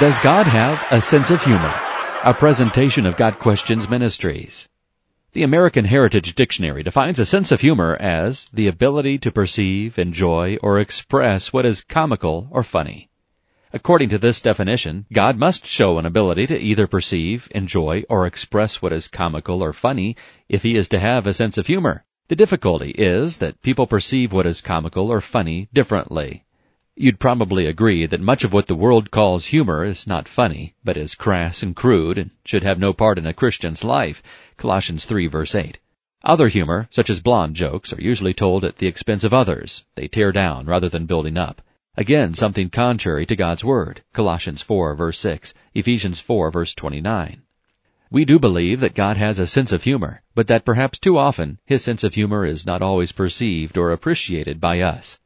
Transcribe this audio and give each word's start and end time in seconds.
Does 0.00 0.20
God 0.20 0.46
have 0.46 0.86
a 0.92 1.00
sense 1.00 1.32
of 1.32 1.42
humor? 1.42 1.74
A 2.22 2.32
presentation 2.32 3.04
of 3.04 3.16
Got 3.16 3.40
Questions 3.40 3.90
Ministries. 3.90 4.68
The 5.32 5.42
American 5.42 5.84
Heritage 5.84 6.36
Dictionary 6.36 6.84
defines 6.84 7.18
a 7.18 7.26
sense 7.26 7.50
of 7.50 7.62
humor 7.62 7.96
as 7.96 8.48
the 8.52 8.68
ability 8.68 9.18
to 9.18 9.32
perceive, 9.32 9.98
enjoy, 9.98 10.56
or 10.62 10.78
express 10.78 11.52
what 11.52 11.66
is 11.66 11.82
comical 11.82 12.46
or 12.52 12.62
funny. 12.62 13.10
According 13.72 14.10
to 14.10 14.18
this 14.18 14.40
definition, 14.40 15.06
God 15.12 15.36
must 15.36 15.66
show 15.66 15.98
an 15.98 16.06
ability 16.06 16.46
to 16.46 16.60
either 16.60 16.86
perceive, 16.86 17.48
enjoy, 17.52 18.04
or 18.08 18.24
express 18.24 18.80
what 18.80 18.92
is 18.92 19.08
comical 19.08 19.64
or 19.64 19.72
funny 19.72 20.14
if 20.48 20.62
he 20.62 20.76
is 20.76 20.86
to 20.90 21.00
have 21.00 21.26
a 21.26 21.34
sense 21.34 21.58
of 21.58 21.66
humor. 21.66 22.04
The 22.28 22.36
difficulty 22.36 22.90
is 22.92 23.38
that 23.38 23.62
people 23.62 23.88
perceive 23.88 24.32
what 24.32 24.46
is 24.46 24.60
comical 24.60 25.10
or 25.10 25.20
funny 25.20 25.68
differently. 25.72 26.44
You'd 27.00 27.20
probably 27.20 27.66
agree 27.66 28.06
that 28.06 28.20
much 28.20 28.42
of 28.42 28.52
what 28.52 28.66
the 28.66 28.74
world 28.74 29.12
calls 29.12 29.46
humor 29.46 29.84
is 29.84 30.08
not 30.08 30.26
funny, 30.26 30.74
but 30.82 30.96
is 30.96 31.14
crass 31.14 31.62
and 31.62 31.76
crude 31.76 32.18
and 32.18 32.30
should 32.44 32.64
have 32.64 32.80
no 32.80 32.92
part 32.92 33.18
in 33.18 33.26
a 33.26 33.32
Christian's 33.32 33.84
life. 33.84 34.20
Colossians 34.56 35.04
3 35.04 35.28
verse 35.28 35.54
8. 35.54 35.78
Other 36.24 36.48
humor, 36.48 36.88
such 36.90 37.08
as 37.08 37.22
blonde 37.22 37.54
jokes, 37.54 37.92
are 37.92 38.00
usually 38.00 38.32
told 38.32 38.64
at 38.64 38.78
the 38.78 38.88
expense 38.88 39.22
of 39.22 39.32
others. 39.32 39.84
They 39.94 40.08
tear 40.08 40.32
down 40.32 40.66
rather 40.66 40.88
than 40.88 41.06
building 41.06 41.36
up. 41.36 41.62
Again, 41.96 42.34
something 42.34 42.68
contrary 42.68 43.26
to 43.26 43.36
God's 43.36 43.62
Word. 43.62 44.02
Colossians 44.12 44.62
4 44.62 44.96
verse 44.96 45.20
6, 45.20 45.54
Ephesians 45.74 46.18
4 46.18 46.50
verse 46.50 46.74
29. 46.74 47.42
We 48.10 48.24
do 48.24 48.40
believe 48.40 48.80
that 48.80 48.96
God 48.96 49.16
has 49.16 49.38
a 49.38 49.46
sense 49.46 49.70
of 49.70 49.84
humor, 49.84 50.22
but 50.34 50.48
that 50.48 50.64
perhaps 50.64 50.98
too 50.98 51.16
often 51.16 51.60
his 51.64 51.84
sense 51.84 52.02
of 52.02 52.14
humor 52.14 52.44
is 52.44 52.66
not 52.66 52.82
always 52.82 53.12
perceived 53.12 53.78
or 53.78 53.92
appreciated 53.92 54.60
by 54.60 54.80
us. 54.80 55.20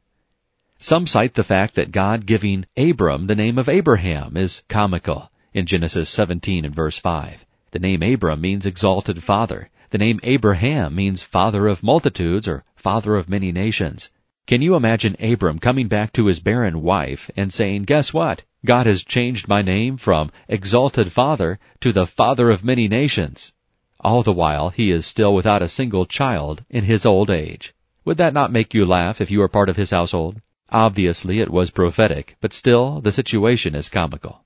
Some 0.85 1.07
cite 1.07 1.35
the 1.35 1.45
fact 1.45 1.75
that 1.75 1.93
God 1.93 2.25
giving 2.25 2.65
Abram 2.75 3.27
the 3.27 3.35
name 3.35 3.57
of 3.57 3.69
Abraham 3.69 4.35
is 4.35 4.63
comical 4.67 5.31
in 5.53 5.65
Genesis 5.65 6.09
17 6.09 6.65
and 6.65 6.75
verse 6.75 6.97
5. 6.97 7.45
The 7.71 7.79
name 7.79 8.03
Abram 8.03 8.41
means 8.41 8.65
exalted 8.65 9.23
father. 9.23 9.69
The 9.91 9.97
name 9.97 10.19
Abraham 10.23 10.93
means 10.93 11.23
father 11.23 11.67
of 11.67 11.83
multitudes 11.83 12.49
or 12.49 12.65
father 12.75 13.15
of 13.15 13.29
many 13.29 13.53
nations. 13.53 14.09
Can 14.45 14.61
you 14.61 14.75
imagine 14.75 15.15
Abram 15.21 15.57
coming 15.57 15.87
back 15.87 16.11
to 16.11 16.25
his 16.25 16.41
barren 16.41 16.81
wife 16.81 17.31
and 17.37 17.53
saying, 17.53 17.83
guess 17.83 18.13
what? 18.13 18.43
God 18.65 18.85
has 18.85 19.05
changed 19.05 19.47
my 19.47 19.61
name 19.61 19.95
from 19.95 20.33
exalted 20.49 21.13
father 21.13 21.59
to 21.79 21.93
the 21.93 22.05
father 22.05 22.49
of 22.49 22.65
many 22.65 22.89
nations. 22.89 23.53
All 24.01 24.21
the 24.21 24.33
while 24.33 24.69
he 24.69 24.91
is 24.91 25.05
still 25.05 25.33
without 25.33 25.61
a 25.61 25.69
single 25.69 26.05
child 26.05 26.65
in 26.69 26.83
his 26.83 27.05
old 27.05 27.31
age. 27.31 27.73
Would 28.03 28.17
that 28.17 28.33
not 28.33 28.51
make 28.51 28.73
you 28.73 28.85
laugh 28.85 29.21
if 29.21 29.31
you 29.31 29.39
were 29.39 29.47
part 29.47 29.69
of 29.69 29.77
his 29.77 29.91
household? 29.91 30.41
Obviously 30.69 31.39
it 31.39 31.51
was 31.51 31.69
prophetic, 31.69 32.35
but 32.41 32.53
still 32.53 33.01
the 33.01 33.11
situation 33.11 33.75
is 33.75 33.89
comical. 33.89 34.43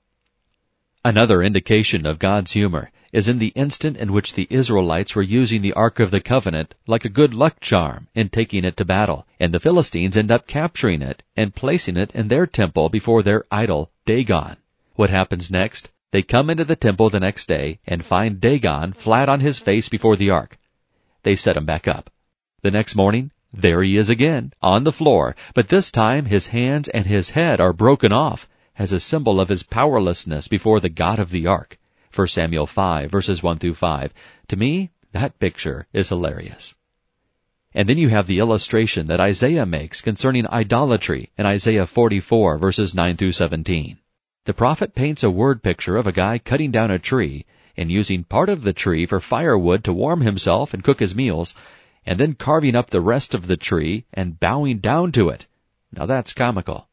Another 1.04 1.42
indication 1.42 2.04
of 2.06 2.18
God's 2.18 2.52
humor 2.52 2.90
is 3.12 3.28
in 3.28 3.38
the 3.38 3.52
instant 3.54 3.96
in 3.96 4.12
which 4.12 4.34
the 4.34 4.46
Israelites 4.50 5.14
were 5.14 5.22
using 5.22 5.62
the 5.62 5.72
Ark 5.72 6.00
of 6.00 6.10
the 6.10 6.20
Covenant 6.20 6.74
like 6.86 7.04
a 7.04 7.08
good 7.08 7.32
luck 7.32 7.60
charm 7.60 8.08
in 8.14 8.28
taking 8.28 8.64
it 8.64 8.76
to 8.76 8.84
battle, 8.84 9.26
and 9.40 9.54
the 9.54 9.60
Philistines 9.60 10.16
end 10.16 10.30
up 10.30 10.46
capturing 10.46 11.00
it 11.00 11.22
and 11.36 11.54
placing 11.54 11.96
it 11.96 12.10
in 12.12 12.28
their 12.28 12.46
temple 12.46 12.88
before 12.88 13.22
their 13.22 13.44
idol, 13.50 13.90
Dagon. 14.04 14.56
What 14.96 15.10
happens 15.10 15.50
next? 15.50 15.88
They 16.10 16.22
come 16.22 16.50
into 16.50 16.64
the 16.64 16.76
temple 16.76 17.10
the 17.10 17.20
next 17.20 17.48
day 17.48 17.78
and 17.86 18.04
find 18.04 18.40
Dagon 18.40 18.92
flat 18.92 19.28
on 19.28 19.40
his 19.40 19.58
face 19.58 19.88
before 19.88 20.16
the 20.16 20.30
ark. 20.30 20.58
They 21.22 21.36
set 21.36 21.56
him 21.56 21.64
back 21.64 21.86
up. 21.86 22.10
The 22.62 22.70
next 22.70 22.96
morning, 22.96 23.30
there 23.52 23.82
he 23.82 23.96
is 23.96 24.10
again, 24.10 24.52
on 24.60 24.84
the 24.84 24.92
floor, 24.92 25.34
but 25.54 25.68
this 25.68 25.90
time 25.90 26.26
his 26.26 26.48
hands 26.48 26.88
and 26.88 27.06
his 27.06 27.30
head 27.30 27.60
are 27.60 27.72
broken 27.72 28.12
off 28.12 28.48
as 28.78 28.92
a 28.92 29.00
symbol 29.00 29.40
of 29.40 29.48
his 29.48 29.62
powerlessness 29.62 30.48
before 30.48 30.80
the 30.80 30.88
God 30.88 31.18
of 31.18 31.30
the 31.30 31.46
ark. 31.46 31.78
1 32.14 32.28
Samuel 32.28 32.66
5 32.66 33.10
verses 33.10 33.42
1 33.42 33.58
through 33.58 33.74
5. 33.74 34.12
To 34.48 34.56
me, 34.56 34.90
that 35.12 35.38
picture 35.38 35.86
is 35.92 36.08
hilarious. 36.08 36.74
And 37.74 37.88
then 37.88 37.98
you 37.98 38.08
have 38.08 38.26
the 38.26 38.38
illustration 38.38 39.06
that 39.06 39.20
Isaiah 39.20 39.66
makes 39.66 40.00
concerning 40.00 40.46
idolatry 40.48 41.30
in 41.38 41.46
Isaiah 41.46 41.86
44 41.86 42.58
verses 42.58 42.94
9 42.94 43.16
through 43.16 43.32
17. 43.32 43.98
The 44.44 44.54
prophet 44.54 44.94
paints 44.94 45.22
a 45.22 45.30
word 45.30 45.62
picture 45.62 45.96
of 45.96 46.06
a 46.06 46.12
guy 46.12 46.38
cutting 46.38 46.70
down 46.70 46.90
a 46.90 46.98
tree 46.98 47.44
and 47.76 47.90
using 47.90 48.24
part 48.24 48.48
of 48.48 48.62
the 48.62 48.72
tree 48.72 49.06
for 49.06 49.20
firewood 49.20 49.84
to 49.84 49.92
warm 49.92 50.22
himself 50.22 50.74
and 50.74 50.82
cook 50.82 51.00
his 51.00 51.14
meals, 51.14 51.54
and 52.08 52.18
then 52.18 52.32
carving 52.32 52.74
up 52.74 52.88
the 52.88 53.02
rest 53.02 53.34
of 53.34 53.48
the 53.48 53.56
tree 53.58 54.06
and 54.14 54.40
bowing 54.40 54.78
down 54.78 55.12
to 55.12 55.28
it. 55.28 55.46
Now 55.92 56.06
that's 56.06 56.32
comical. 56.32 56.88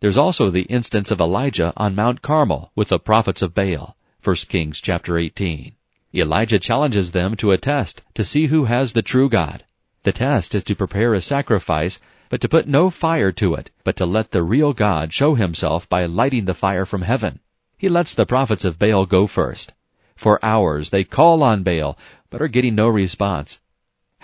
There's 0.00 0.16
also 0.16 0.48
the 0.48 0.62
instance 0.62 1.10
of 1.10 1.20
Elijah 1.20 1.74
on 1.76 1.94
Mount 1.94 2.22
Carmel 2.22 2.72
with 2.74 2.88
the 2.88 2.98
prophets 2.98 3.42
of 3.42 3.54
Baal. 3.54 3.98
1 4.22 4.36
Kings 4.48 4.80
chapter 4.80 5.18
18. 5.18 5.74
Elijah 6.14 6.58
challenges 6.58 7.10
them 7.10 7.36
to 7.36 7.50
a 7.50 7.58
test 7.58 8.02
to 8.14 8.24
see 8.24 8.46
who 8.46 8.64
has 8.64 8.94
the 8.94 9.02
true 9.02 9.28
God. 9.28 9.62
The 10.04 10.12
test 10.12 10.54
is 10.54 10.64
to 10.64 10.74
prepare 10.74 11.12
a 11.12 11.20
sacrifice, 11.20 12.00
but 12.30 12.40
to 12.40 12.48
put 12.48 12.66
no 12.66 12.88
fire 12.88 13.32
to 13.32 13.52
it, 13.52 13.70
but 13.84 13.96
to 13.96 14.06
let 14.06 14.30
the 14.30 14.42
real 14.42 14.72
God 14.72 15.12
show 15.12 15.34
himself 15.34 15.86
by 15.90 16.06
lighting 16.06 16.46
the 16.46 16.54
fire 16.54 16.86
from 16.86 17.02
heaven. 17.02 17.40
He 17.76 17.90
lets 17.90 18.14
the 18.14 18.24
prophets 18.24 18.64
of 18.64 18.78
Baal 18.78 19.04
go 19.04 19.26
first. 19.26 19.74
For 20.16 20.42
hours 20.42 20.88
they 20.88 21.04
call 21.04 21.42
on 21.42 21.62
Baal, 21.62 21.98
but 22.30 22.40
are 22.40 22.48
getting 22.48 22.74
no 22.74 22.88
response. 22.88 23.60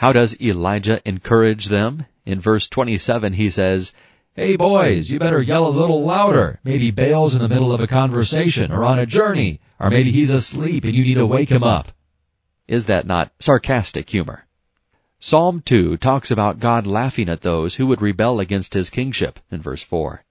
How 0.00 0.14
does 0.14 0.40
Elijah 0.40 1.06
encourage 1.06 1.66
them? 1.66 2.06
In 2.24 2.40
verse 2.40 2.70
27 2.70 3.34
he 3.34 3.50
says, 3.50 3.92
Hey 4.34 4.56
boys, 4.56 5.10
you 5.10 5.18
better 5.18 5.42
yell 5.42 5.66
a 5.66 5.68
little 5.68 6.02
louder. 6.02 6.58
Maybe 6.64 6.90
Baal's 6.90 7.34
in 7.34 7.42
the 7.42 7.50
middle 7.50 7.70
of 7.70 7.82
a 7.82 7.86
conversation 7.86 8.72
or 8.72 8.82
on 8.82 8.98
a 8.98 9.04
journey. 9.04 9.60
Or 9.78 9.90
maybe 9.90 10.10
he's 10.10 10.30
asleep 10.30 10.84
and 10.84 10.94
you 10.94 11.04
need 11.04 11.16
to 11.16 11.26
wake 11.26 11.50
him 11.50 11.62
up. 11.62 11.92
Is 12.66 12.86
that 12.86 13.04
not 13.04 13.32
sarcastic 13.40 14.08
humor? 14.08 14.46
Psalm 15.18 15.60
2 15.66 15.98
talks 15.98 16.30
about 16.30 16.60
God 16.60 16.86
laughing 16.86 17.28
at 17.28 17.42
those 17.42 17.74
who 17.74 17.86
would 17.88 18.00
rebel 18.00 18.40
against 18.40 18.72
his 18.72 18.88
kingship 18.88 19.38
in 19.50 19.60
verse 19.60 19.82
4. 19.82 20.24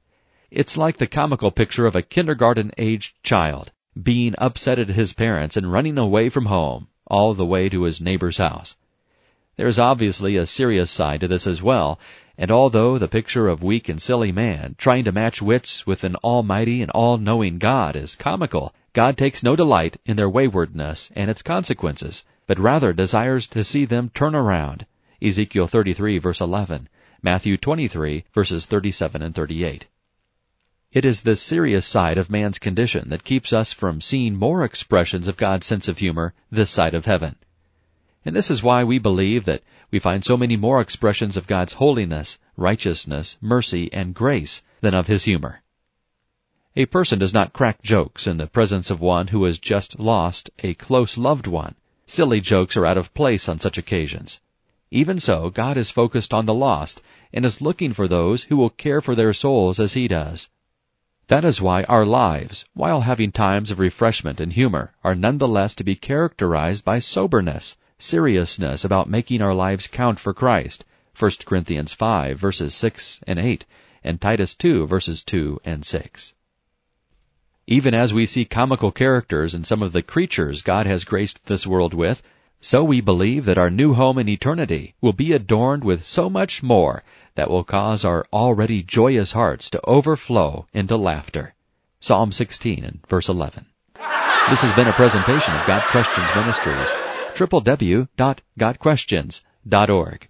It's 0.50 0.78
like 0.78 0.97
the 0.97 1.06
comical 1.06 1.51
picture 1.51 1.86
of 1.86 1.96
a 1.96 2.01
kindergarten-aged 2.01 3.22
child 3.22 3.72
being 4.01 4.34
upset 4.40 4.80
at 4.80 4.90
his 4.90 5.13
parents 5.13 5.56
and 5.56 5.72
running 5.72 6.00
away 6.00 6.30
from 6.30 6.47
home, 6.47 6.88
all 7.06 7.36
the 7.36 7.46
way 7.46 7.69
to 7.69 7.84
his 7.84 8.01
neighbor's 8.01 8.40
house. 8.40 8.75
There's 9.59 9.77
obviously 9.77 10.37
a 10.37 10.45
serious 10.45 10.89
side 10.89 11.19
to 11.19 11.27
this 11.27 11.45
as 11.45 11.61
well, 11.61 11.99
and 12.37 12.49
although 12.49 12.97
the 12.97 13.09
picture 13.09 13.49
of 13.49 13.61
weak 13.61 13.89
and 13.89 14.01
silly 14.01 14.31
man 14.31 14.75
trying 14.77 15.03
to 15.03 15.11
match 15.11 15.41
wits 15.41 15.85
with 15.85 16.05
an 16.05 16.15
almighty 16.23 16.81
and 16.81 16.89
all-knowing 16.91 17.57
God 17.57 17.97
is 17.97 18.15
comical, 18.15 18.73
God 18.93 19.17
takes 19.17 19.43
no 19.43 19.57
delight 19.57 19.97
in 20.05 20.15
their 20.15 20.29
waywardness 20.29 21.11
and 21.13 21.29
its 21.29 21.41
consequences, 21.41 22.25
but 22.47 22.57
rather 22.57 22.93
desires 22.93 23.47
to 23.47 23.65
see 23.65 23.83
them 23.83 24.11
turn 24.13 24.33
around. 24.33 24.85
Ezekiel 25.21 25.67
33 25.67 26.19
verse 26.19 26.39
11, 26.39 26.87
Matthew 27.21 27.57
23 27.57 28.23
verses 28.33 28.65
37 28.65 29.21
and 29.21 29.35
38. 29.35 29.87
It 30.93 31.03
is 31.03 31.23
this 31.23 31.41
serious 31.41 31.85
side 31.85 32.17
of 32.17 32.29
man's 32.29 32.59
condition 32.59 33.09
that 33.09 33.25
keeps 33.25 33.51
us 33.51 33.73
from 33.73 33.99
seeing 33.99 34.37
more 34.37 34.63
expressions 34.63 35.27
of 35.27 35.35
God's 35.35 35.67
sense 35.67 35.89
of 35.89 35.97
humor 35.97 36.33
this 36.49 36.69
side 36.69 36.93
of 36.93 37.03
heaven. 37.03 37.35
And 38.25 38.35
this 38.35 38.52
is 38.52 38.62
why 38.62 38.84
we 38.84 39.00
believe 39.00 39.46
that 39.46 39.63
we 39.91 40.00
find 40.00 40.25
so 40.25 40.35
many 40.35 40.57
more 40.57 40.81
expressions 40.81 41.38
of 41.38 41.47
God's 41.47 41.74
holiness, 41.74 42.38
righteousness, 42.57 43.38
mercy, 43.40 43.91
and 43.94 44.13
grace 44.13 44.62
than 44.81 44.94
of 44.94 45.07
His 45.07 45.24
humor. 45.24 45.62
A 46.75 46.85
person 46.85 47.18
does 47.18 47.34
not 47.34 47.53
crack 47.53 47.81
jokes 47.81 48.28
in 48.28 48.38
the 48.38 48.46
presence 48.46 48.91
of 48.91 49.02
one 49.02 49.28
who 49.28 49.44
has 49.46 49.57
just 49.57 50.00
lost 50.00 50.50
a 50.59 50.74
close 50.74 51.18
loved 51.18 51.47
one. 51.47 51.75
Silly 52.06 52.41
jokes 52.41 52.75
are 52.78 52.85
out 52.85 52.97
of 52.97 53.13
place 53.13 53.47
on 53.47 53.57
such 53.57 53.78
occasions. 53.78 54.41
Even 54.91 55.19
so, 55.19 55.50
God 55.50 55.78
is 55.78 55.90
focused 55.90 56.34
on 56.34 56.46
the 56.46 56.53
lost 56.53 57.01
and 57.31 57.46
is 57.46 57.62
looking 57.62 57.94
for 57.94 58.07
those 58.07 58.44
who 58.44 58.57
will 58.57 58.69
care 58.69 59.01
for 59.01 59.16
their 59.16 59.34
souls 59.34 59.80
as 59.80 59.94
He 59.94 60.07
does. 60.07 60.50
That 61.28 61.46
is 61.46 61.62
why 61.62 61.84
our 61.84 62.06
lives, 62.06 62.66
while 62.74 63.01
having 63.01 63.31
times 63.31 63.72
of 63.72 63.80
refreshment 63.80 64.39
and 64.39 64.51
humor, 64.51 64.94
are 65.04 65.15
nonetheless 65.15 65.74
to 65.75 65.83
be 65.83 65.95
characterized 65.95 66.83
by 66.83 67.00
soberness, 67.00 67.77
seriousness 68.00 68.84
about 68.84 69.10
making 69.10 69.42
our 69.42 69.54
lives 69.54 69.88
count 69.88 70.19
for 70.19 70.34
Christ. 70.34 70.86
1 71.18 71.31
Corinthians 71.46 71.94
5 71.94 72.40
verses 72.40 72.74
6 72.74 73.22
and 73.28 73.38
8, 73.38 73.66
and 74.04 74.22
Titus 74.22 74.56
2 74.56 74.88
verses 74.88 75.24
2 75.24 75.60
and 75.66 75.86
6. 75.86 76.34
Even 77.68 77.94
as 77.94 78.13
we 78.13 78.25
see 78.25 78.46
comical 78.46 78.92
characters 78.92 79.54
in 79.54 79.63
some 79.63 79.84
of 79.84 79.92
the 79.92 80.01
creatures 80.01 80.62
God 80.62 80.86
has 80.88 81.04
graced 81.04 81.46
this 81.46 81.68
world 81.68 81.94
with, 81.94 82.24
so 82.62 82.84
we 82.84 83.01
believe 83.01 83.46
that 83.46 83.57
our 83.57 83.69
new 83.69 83.94
home 83.94 84.18
in 84.18 84.28
eternity 84.28 84.96
will 85.01 85.13
be 85.13 85.34
adorned 85.34 85.84
with 85.84 86.04
so 86.04 86.30
much 86.30 86.63
more 86.63 87.04
that 87.36 87.50
will 87.50 87.63
cause 87.63 88.04
our 88.04 88.25
already 88.34 88.81
joyous 88.81 89.34
hearts 89.34 89.69
to 89.69 89.86
overflow 89.86 90.68
into 90.74 90.98
laughter. 90.98 91.54
Psalm 92.00 92.31
16 92.31 92.84
and 92.84 93.00
verse 93.07 93.30
11. 93.30 93.66
This 94.50 94.62
has 94.62 94.74
been 94.74 94.88
a 94.88 94.94
presentation 94.94 95.54
of 95.54 95.68
Got 95.68 95.92
Questions 95.92 96.30
Ministries. 96.34 96.90
www.gotquestions.org 97.39 100.28